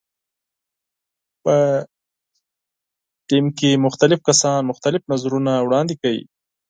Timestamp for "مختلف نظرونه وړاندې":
4.71-5.95